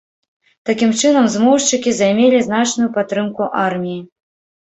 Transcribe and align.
Такім 0.69 0.93
чынам, 1.01 1.25
змоўшчыкі 1.33 1.93
займелі 1.99 2.39
значную 2.47 2.89
падтрымку 2.97 3.51
арміі. 3.67 4.01